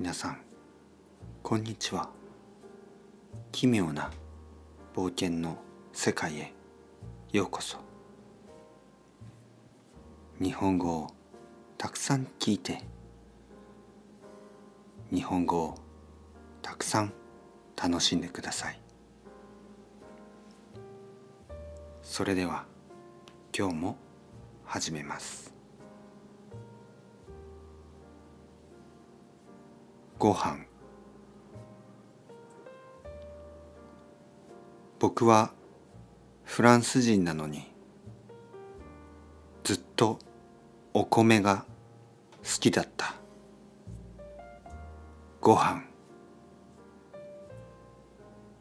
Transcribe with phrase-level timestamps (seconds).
[0.00, 0.38] 皆さん
[1.42, 2.08] こんにちは。
[3.50, 4.12] 奇妙な
[4.94, 5.58] 冒険の
[5.92, 6.52] 世界へ
[7.32, 7.78] ようこそ。
[10.40, 11.08] 日本語を
[11.76, 12.78] たくさん聞いて
[15.12, 15.74] 日本語を
[16.62, 17.12] たくさん
[17.76, 18.80] 楽しんでください。
[22.02, 22.66] それでは
[23.52, 23.96] 今日も
[24.64, 25.57] 始めます。
[30.18, 30.58] ご飯。
[34.98, 35.52] 僕は
[36.42, 37.70] フランス人なのに
[39.62, 40.18] ずっと
[40.92, 41.64] お米が
[42.42, 43.14] 好きだった。
[45.40, 45.84] ご飯。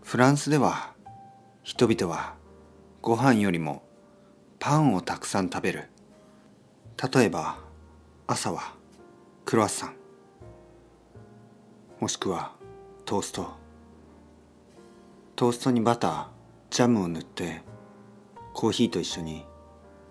[0.03, 0.93] フランスでは
[1.63, 2.35] 人々は
[3.01, 3.81] ご飯よりも
[4.59, 5.89] パンをたくさん食べる。
[7.11, 7.57] 例えば
[8.27, 8.75] 朝は
[9.43, 10.06] クロワッサン。
[11.99, 12.51] もしくは
[13.05, 13.47] トースト。
[15.35, 16.27] トーストにバター
[16.69, 17.61] ジャムを塗って
[18.53, 19.45] コーヒーと一緒に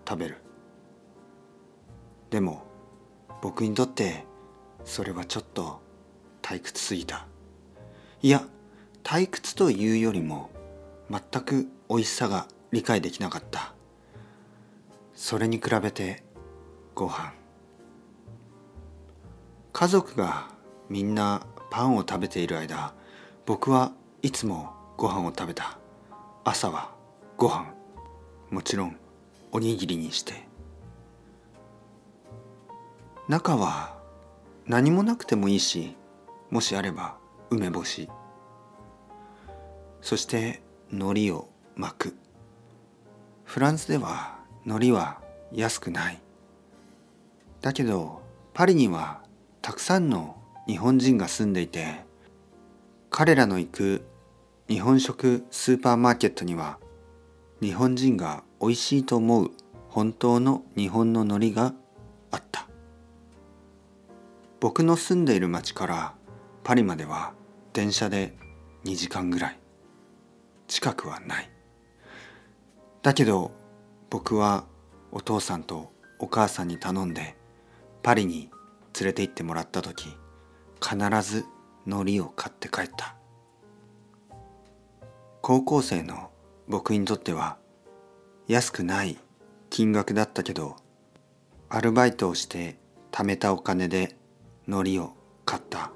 [0.08, 0.38] 食べる。
[2.30, 2.64] でも
[3.40, 4.24] 僕にとって
[4.84, 5.80] それはちょっと
[6.42, 7.28] 退屈すぎた。
[8.20, 8.42] いや
[9.04, 10.50] 退屈というよりも
[11.08, 13.74] 全く美味しさが理解できなかった。
[15.14, 16.24] それに比べて
[16.96, 17.32] ご飯。
[19.72, 20.48] 家族が
[20.88, 22.94] みんなパンを食べている間
[23.44, 25.78] 僕はいつもご飯を食べた。
[26.42, 26.90] 朝は
[27.36, 27.66] ご飯。
[28.50, 28.96] もちろん
[29.52, 30.48] おにぎりにして。
[33.28, 33.96] 中は
[34.66, 35.96] 何もなくてもいいし
[36.50, 37.16] もしあれば
[37.50, 38.08] 梅干し。
[40.00, 42.16] そして海苔を巻く。
[43.44, 45.20] フランスでは海苔は
[45.52, 46.20] 安くない。
[47.60, 48.22] だけど
[48.54, 49.20] パリには
[49.62, 52.04] たくさんの日本人が住んでいて
[53.10, 54.06] 彼らの行く
[54.68, 56.78] 日本食スーパーマーケットには
[57.60, 59.50] 日本人が美味しいと思う
[59.88, 61.74] 本当の日本の海苔が
[62.30, 62.66] あった。
[64.60, 66.14] 僕の住んでいる町から
[66.64, 67.32] パリまでは
[67.72, 68.36] 電車で
[68.84, 69.58] 2時間ぐらい。
[70.68, 71.50] 近くはない。
[73.02, 73.52] だけど
[74.10, 74.64] 僕は
[75.12, 77.36] お父さんとお母さんに頼んで
[78.02, 78.50] パリに
[79.00, 80.08] 連れて行ってもらった時
[80.80, 81.44] 必ず
[81.86, 83.16] 海苔を買って帰った。
[85.42, 86.30] 高校生の
[86.68, 87.56] 僕にとっては
[88.48, 89.16] 安くない
[89.70, 90.76] 金額だったけど
[91.68, 92.78] アルバイトをして
[93.12, 94.16] 貯めたお金で
[94.66, 95.12] 海苔を
[95.44, 95.92] 買った。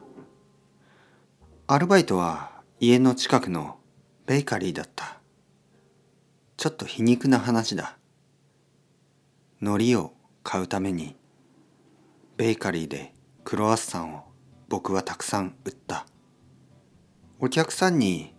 [1.66, 3.78] アルバイトは家の近くの
[4.26, 5.18] ベーカリーだった。
[6.56, 7.96] ちょっと皮肉な話だ。
[9.60, 10.12] 海苔を
[10.42, 11.16] 買うために
[12.36, 13.12] ベーカリーで
[13.44, 14.29] クロワッサンを
[14.70, 16.06] 僕はたくさん売った。
[17.40, 18.32] お客さんに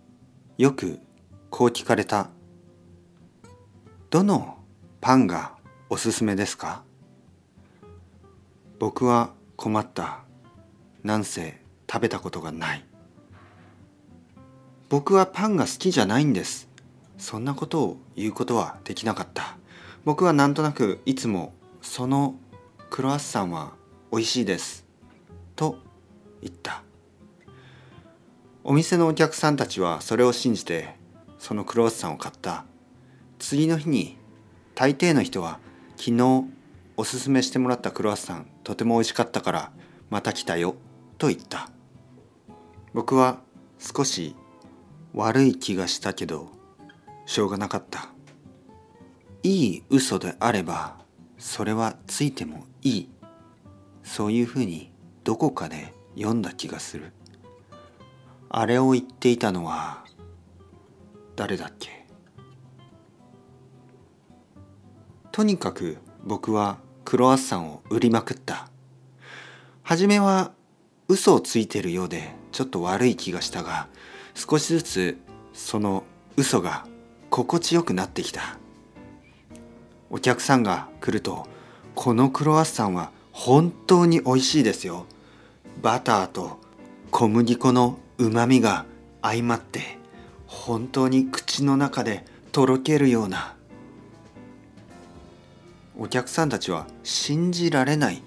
[0.56, 0.98] よく
[1.50, 2.30] こう聞かれた。
[4.08, 4.56] どの
[5.02, 5.52] パンが
[5.90, 6.84] おすすめですか？
[8.78, 10.20] 僕は困った。
[11.02, 12.84] なんせ食べたことがない。
[14.88, 16.70] 僕はパンが好きじゃないんです。
[17.18, 19.58] そんなことを言うことはできなかった。
[20.06, 22.36] 僕はなんとなくいつもその
[22.88, 23.74] クロワッサンは
[24.10, 24.86] 美味しいです。
[25.56, 25.76] と
[26.42, 26.82] 言った。
[28.64, 30.94] お店のお客さんたちはそれを信じて
[31.38, 32.64] そのクロワッサンを買った。
[33.38, 34.16] 次の日に
[34.74, 35.58] 大抵の人は
[35.96, 36.44] 昨日
[36.96, 39.72] おすすめしてもらったクロワッサンとても美味しかったから
[40.10, 40.76] また来たよ
[41.18, 41.70] と言った。
[42.94, 43.40] 僕は
[43.78, 44.36] 少し
[45.14, 46.48] 悪い気がしたけど
[47.26, 48.10] しょうがなかった。
[49.42, 50.96] いい嘘であれば
[51.38, 53.08] それはついてもいい。
[54.04, 54.92] そういうふうに
[55.24, 57.12] どこかで読んだ気がする。
[58.48, 60.04] あれを言っていたのは
[61.36, 62.06] 誰だっけ？
[65.30, 68.68] とにかく僕はクロワッサンを売りまくった。
[69.82, 70.52] 初めは
[71.08, 73.88] 嘘をついてるようでちょっと悪い気がしたが
[74.34, 75.18] 少しずつ
[75.52, 76.04] その
[76.36, 76.86] 嘘が
[77.30, 78.58] 心地よくなってきた。
[80.10, 81.46] お客さんが来ると
[81.94, 85.06] このクロワッサンは本当に美味しいですよ。
[85.80, 86.60] バターと
[87.10, 88.84] 小麦粉のうまみが
[89.22, 89.98] 相まって
[90.46, 93.56] 本当に口の中でとろけるような。
[95.98, 98.22] お客さんたちは信じられない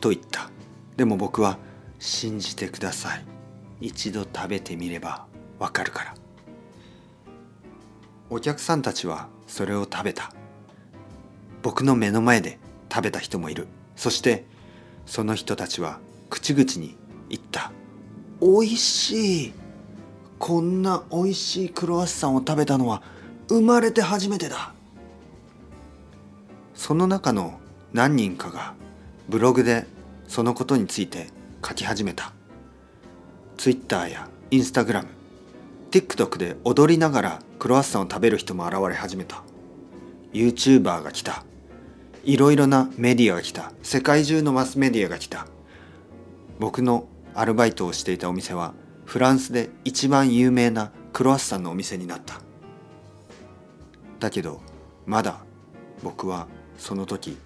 [0.00, 0.50] と言った。
[0.96, 1.58] でも僕は
[1.98, 3.24] 信じてください。
[3.80, 5.26] 一度食べてみれば
[5.58, 6.14] わかるから。
[8.30, 10.32] お客さんたちはそれを食べた。
[11.62, 12.58] 僕の目の前で
[12.92, 13.66] 食べた人もいる。
[13.96, 14.44] そして
[15.06, 15.98] その人たちは
[16.30, 16.96] 口々に
[17.28, 17.72] 言った。
[18.40, 19.52] おいしい。
[20.38, 23.02] こんなおいしいクロワッサンを食べたのは
[23.48, 24.74] 生まれて初めてだ。
[26.74, 27.60] その中の
[27.92, 28.74] 何人かが
[29.28, 29.86] ブログで
[30.28, 31.28] そのことについて
[31.66, 32.32] 書き始めた。
[33.56, 35.06] Twitter や Instagram
[35.90, 39.44] TikTok で踊りながらクロワッサンを食べる人も現れ始めた。
[40.32, 41.44] YouTuber が来た。
[42.24, 43.72] いろいろなメディアが来た。
[43.82, 45.46] 世界中のマスメディアが来た。
[46.58, 48.74] 僕のアルバイトをしていたお店は
[49.04, 52.40] フランスで一番有名なクロワッサンのお店になった。
[54.20, 54.60] だけど
[55.06, 55.40] まだ
[56.02, 56.46] 僕は
[56.78, 57.36] その時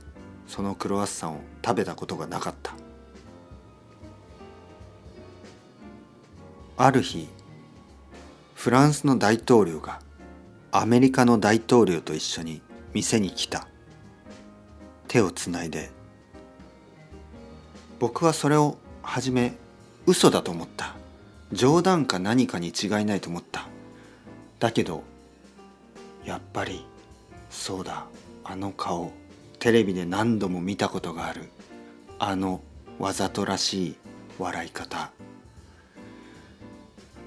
[0.47, 2.75] そのクロワッサンを食べたことがなかった。
[6.77, 7.29] ある日
[8.55, 10.01] フランスの大統領が
[10.71, 12.63] アメリカの大統領と一緒に
[12.93, 13.67] 店に来た。
[15.09, 15.91] 手をつないで
[17.99, 18.77] 僕はそれを
[19.09, 19.55] はじめ
[20.05, 20.95] 嘘だと思った。
[21.51, 23.67] 冗談か何かに違いないと思った。
[24.61, 25.03] だけど
[26.27, 26.85] やっぱり
[27.49, 28.05] そうだ。
[28.45, 29.13] あの顔
[29.61, 31.49] テレビで何度も見たことがある。
[32.19, 32.61] あの
[32.99, 33.97] わざとらしい
[34.39, 35.11] 笑い方。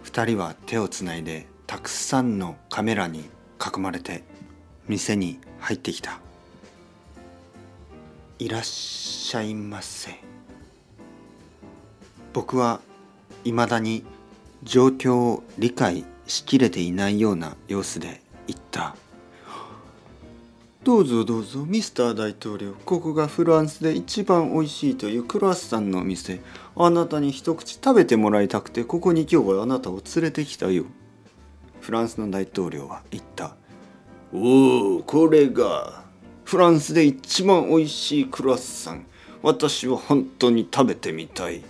[0.04, 3.28] 二人は手をつないでたくさんのカメラに
[3.60, 4.24] 囲まれて
[4.88, 6.19] 店に入ってきた。
[8.38, 10.31] いらっしゃいませ。
[12.33, 12.81] 僕は
[13.44, 14.04] いまだに
[14.63, 18.95] 状況を理解しきれていないような様子で言った。
[20.83, 26.42] どうぞどうぞミスター大統領ここがフランスで一番おいしいというクロワッサンのお店。
[26.75, 30.86] あなたに一口食べてもらいたくてここに今日はあなたを連れてきたよ。
[31.81, 33.56] フランスの大統領は言った。
[34.33, 36.04] おおこれが
[36.45, 39.06] フランスで一番おいしいクロワッサン。
[39.44, 41.62] 私は本当に食べてみたい。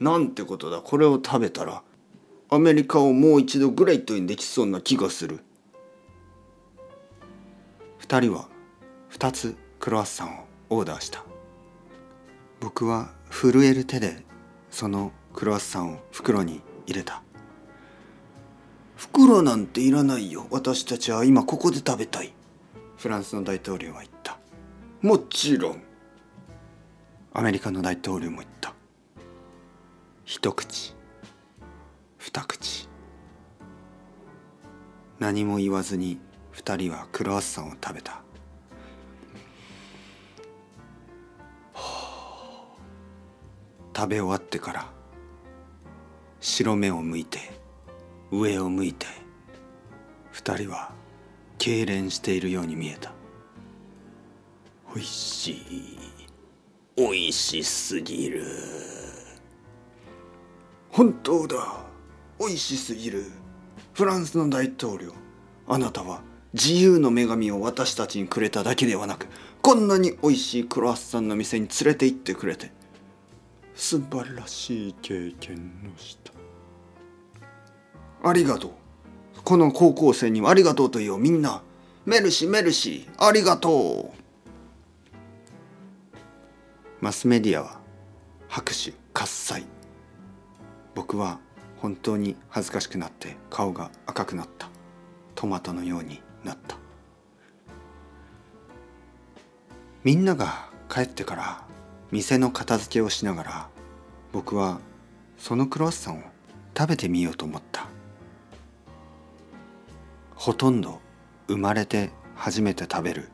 [0.00, 0.80] なんてことだ。
[0.80, 1.82] これを食べたら
[2.50, 5.40] アメリカをもう一度グレートにできそうな気がする。
[8.00, 8.48] 2人は
[9.10, 11.24] 2つクロワッサンをオーダーした。
[12.60, 14.24] 僕は震える手で
[14.70, 17.22] そのクロワッサンを袋に入れた。
[18.96, 20.46] 袋なんていらないよ。
[20.50, 22.32] 私たちは今ここで食べたい。
[22.96, 24.38] フランスの大統領は言った。
[25.02, 25.82] もちろん。
[27.32, 28.74] アメリカの大統領も言った。
[30.30, 30.94] 一口。
[32.18, 32.86] 二口。
[35.18, 36.20] 何も言わずに
[36.50, 38.20] 二人はクロワッサンを食べた。
[43.96, 44.86] 食べ終わってから
[46.40, 47.38] 白目を向いて
[48.30, 49.06] 上を向いて
[50.30, 50.92] 二人は
[51.58, 53.12] 痙攣しているように見えた。
[54.94, 55.98] おいしい。
[56.98, 58.97] おいしすぎる。
[60.98, 61.84] 本当だ。
[62.40, 63.26] おいしすぎる。
[63.92, 65.12] フランスの大統領。
[65.68, 66.22] あなたは
[66.54, 69.28] 自由の女神を私たちにくれただけではなく
[69.62, 72.72] こんなにおいしいクロワッサンの店に連れて行ってくれて。
[73.76, 76.32] 素晴らしい経験をした
[78.28, 78.72] ありがとう。
[79.44, 81.62] この高校生にはありがとうと言おうみんな。
[82.06, 84.18] メルシメルシありがとう。
[87.00, 87.78] マスメディアは
[88.48, 89.77] 拍手喝采。
[90.98, 91.38] 僕は
[91.76, 94.68] 本当に恥ずかしくなって顔が赤くなった。
[95.36, 96.76] トマトのようになった。
[100.02, 101.62] みんなが帰ってから
[102.10, 103.68] 店の片付けをしながら
[104.32, 104.80] 僕は
[105.36, 106.22] そのクロワッサンを
[106.76, 107.86] 食べてみようと思った。
[110.34, 110.98] ほとんど
[111.46, 113.28] 生まれて初めて食べる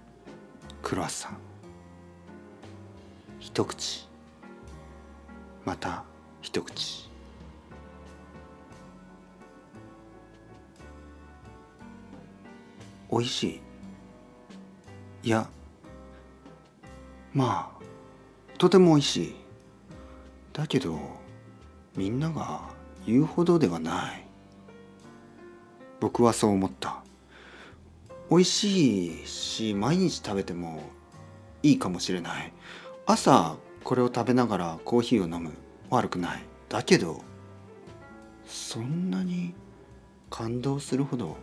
[0.83, 1.39] クロワッサン。
[3.41, 4.07] 一口。
[5.65, 6.05] また
[6.43, 7.14] 一口。
[13.17, 13.61] おいし
[15.23, 15.29] い。
[15.29, 15.49] いや
[17.33, 17.85] まあ
[18.59, 19.35] とてもおいしい。
[20.53, 20.99] だけど
[21.97, 22.63] みんなが
[23.07, 24.27] 言うほどではない。
[26.01, 27.05] 僕はそう思った。
[28.31, 30.83] 美味しいし毎日食べても
[31.63, 32.53] いいかもしれない。
[33.07, 33.55] 朝
[33.85, 35.53] これを食べながらコーヒーを飲む。
[35.89, 36.43] 悪くない。
[36.69, 37.23] だけど
[38.45, 39.55] そんなに
[40.31, 41.37] 感動するほど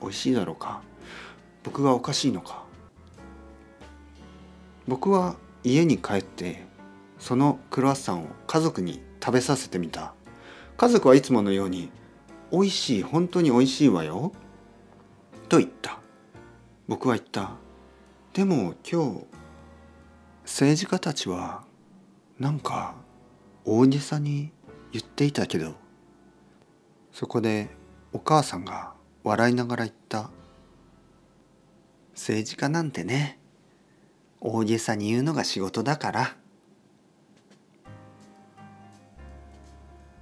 [0.00, 0.82] 美味しいだろうか？
[1.62, 2.64] 僕がおかしいのか？
[4.86, 6.64] 僕は家に帰って
[7.18, 10.14] そのクロワッサンを家族に食べさせてみた。
[10.76, 11.90] 家族はいつものように
[12.52, 14.32] 「美味しい本当に美味しいわよ」
[15.48, 15.98] と言った。
[16.86, 17.52] 僕は言った。
[18.32, 19.26] でも今日
[20.44, 21.64] 政治家たちは
[22.38, 22.94] なんか
[23.64, 24.52] 大げさに
[24.92, 25.74] 言っていたけど
[27.10, 27.70] そこで
[28.12, 28.92] お母さんが
[29.26, 30.30] 笑いながら言った。
[32.14, 33.40] 政治家なんてね。
[34.40, 36.36] 大げさに言うのが仕事だから。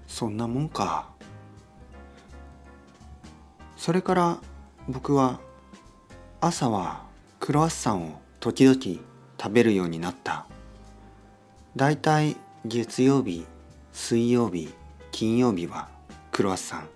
[0.06, 1.10] そんなもんか。
[3.76, 4.38] それから
[4.88, 5.38] 僕は
[6.40, 7.04] 朝は
[7.40, 10.46] クロワッサンを時々食べるようになった。
[11.76, 13.44] だいたい月曜日
[13.92, 14.72] 水曜日
[15.10, 15.90] 金曜日は
[16.32, 16.88] クロワッサン。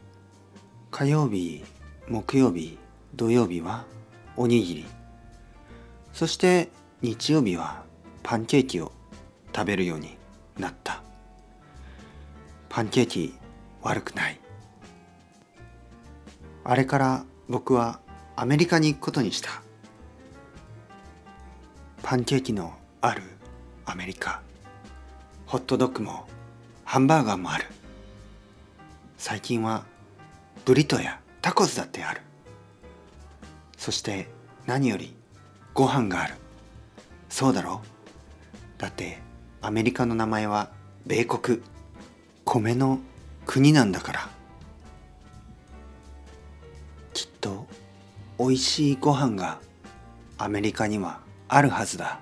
[0.91, 1.63] 火曜日
[2.09, 2.79] 木曜日
[3.15, 3.85] 土曜日は
[4.35, 4.87] おにぎり。
[6.15, 6.71] そして
[7.03, 7.83] 日曜日は
[8.23, 8.93] パンケーキを
[9.55, 10.17] 食べるように
[10.59, 11.03] なった。
[12.71, 13.35] パンケーキ
[13.83, 14.41] 悪くない。
[16.65, 18.01] あれから僕は
[18.37, 19.51] アメリカに行くことにした。
[22.03, 22.73] パンケーキの
[23.03, 23.23] ある
[23.85, 24.41] アメリカ。
[25.45, 26.27] ホットドッグも
[26.85, 27.67] ハンバーガーもある。
[29.19, 29.85] 最近は
[30.65, 32.21] ブリトやタコスだってある。
[33.77, 34.29] そして
[34.67, 35.15] 何より
[35.75, 36.35] ご飯がある。
[37.29, 37.81] そうだろ
[38.79, 39.19] だって
[39.61, 40.71] アメリカの名前は
[41.07, 41.63] 米国。
[42.45, 42.99] 米の
[43.47, 44.29] 国なんだから。
[47.13, 47.67] きっと
[48.39, 49.59] おいしいご飯が
[50.39, 52.21] アメリカにはあるはずだ。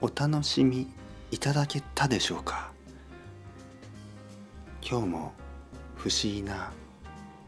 [0.00, 0.86] お楽しみ
[1.30, 2.70] いただけたでしょうか？
[4.82, 5.32] 今日も
[5.96, 6.70] 不思議な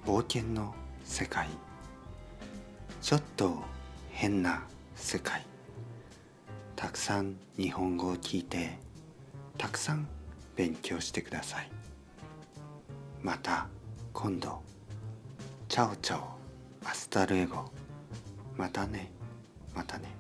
[0.07, 0.75] 冒険の
[1.05, 1.47] 世界。
[3.03, 3.63] ちょっと
[4.11, 4.63] 変な
[4.97, 5.45] 世界。
[6.75, 8.79] たくさん日本語を聞いて
[9.59, 10.09] たくさん
[10.57, 11.71] 勉強してください。
[13.23, 13.69] また
[14.13, 14.63] 今度。
[15.69, 16.23] Ciao ciao。
[16.85, 17.71] Hasta luego。
[18.57, 19.13] またね。
[19.75, 20.18] またね。